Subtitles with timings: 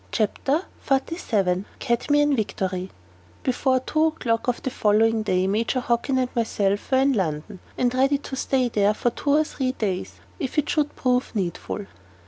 [0.11, 2.89] CHAPTER XLVII CADMEIAN VICTORY
[3.43, 7.93] Before two o'clock of the following day Major Hockin and myself were in London, and
[7.93, 11.85] ready to stay there for two or three days, if it should prove needful.